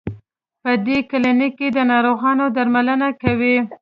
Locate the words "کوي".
3.21-3.57